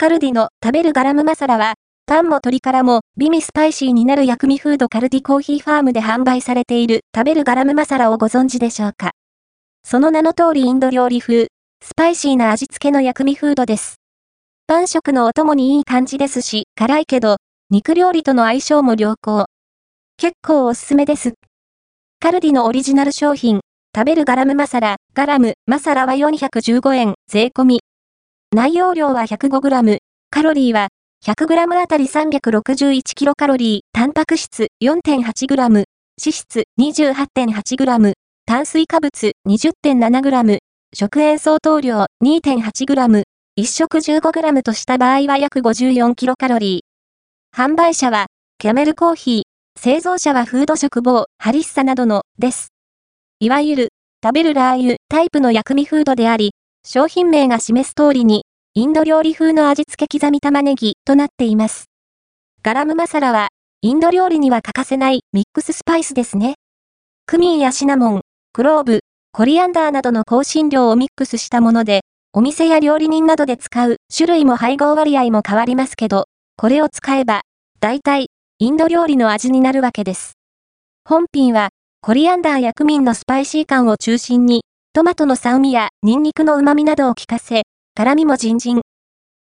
[0.00, 1.74] カルディの食べるガラムマサラは、
[2.06, 9.10] パンも鶏からも美味スパイシーになる薬味フードカルディコーヒーファームで販売されている食べるガラムマサラをご存知でしょうか？
[9.82, 11.48] その名の通りインド料理風、
[11.82, 13.96] スパイシーな味付けの薬味フードです。
[14.68, 17.38] パン食のお供にいい感じですし、辛いけど、
[17.68, 19.46] 肉料理との相性も良好。
[20.16, 21.34] 結構おすすめです。
[22.20, 23.62] カルディのオリジナル商品、
[23.96, 27.80] 食べるガラムマサラ、ガラム、マサラは415円、税込み。
[28.58, 29.98] 内容量は 105g、
[30.30, 30.88] カロリーは
[31.24, 35.84] 100g あたり361キロカロリー、タンパク質 4.8g、脂
[36.16, 38.14] 質 28.8g、
[38.46, 40.58] 炭水化物 20.7g、
[40.92, 43.22] 食塩相当量 2.8g、
[43.60, 47.56] 1食 15g とした場合は約54キロカロリー。
[47.56, 48.26] 販売者は、
[48.58, 49.42] キャメルコーヒー、
[49.80, 52.72] 製造者はフード食房、ハリッサなどの、です。
[53.40, 53.88] いわゆる、
[54.24, 56.52] 食べるラー油タイプの薬味フードであり、
[56.90, 61.90] 商品名が示す通りに、インド料理風の味付け刻み玉ねぎとなっています。
[62.62, 63.48] ガラムマサラは、
[63.82, 66.54] インド料理には欠かせないミックススパイスですね。
[67.26, 68.20] クミンやシナモン、
[68.54, 69.00] クローブ、
[69.32, 72.00] コリアンダーなどの香辛料をミックスしたもので、
[72.32, 76.24] お店や料理人などで使う種類も配合割合も変わりますけど、
[76.56, 77.42] これを使えば、
[77.80, 78.28] 大体、
[78.60, 80.38] インド料理の味になるわけです。
[81.04, 81.68] 本品は、
[82.00, 84.62] コリアンダーやクミンのスパイシー感を中心に、
[84.98, 87.62] トマトの酸味やニンニクの旨味などを効かせ、
[87.94, 88.80] 辛みもじんじん。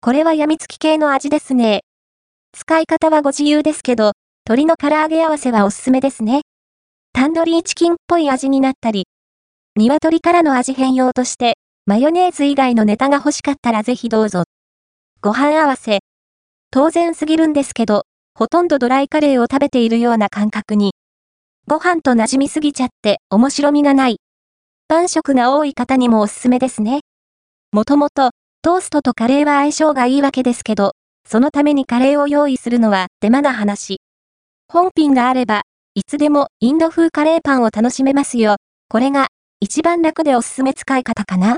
[0.00, 1.82] これは病みつき系の味ですね。
[2.52, 4.14] 使い方はご自由ですけど、
[4.48, 6.40] 鶏の唐揚げ合わせはおすすめですね。
[7.12, 9.04] タンドリーチキンっぽい味になったり、
[9.76, 14.46] 鶏からの味変用として、マヨネーズ以外のネタが欲しかったらぜひどうぞ。
[15.20, 16.00] ご飯合わせ。
[16.72, 18.02] 当然すぎるんですけど、
[18.34, 20.90] ほとんどドライカレーを食べているような感覚に。
[21.68, 24.16] ご飯と馴染みすぎちゃって面白みがない。
[24.88, 27.00] 般食が多い方にもおすすめですね。
[27.72, 28.30] もともと、
[28.62, 30.92] トーストとカレーは相性がいいわけですけど、
[31.28, 34.00] そのためにカレーを用意するのは手間な話。
[34.68, 35.62] 本品があれば、
[35.94, 38.56] いつでもインド風カレーパンを楽しめますよ。
[38.88, 39.28] これが、
[39.60, 41.54] 一番楽でおすすめ使い方かな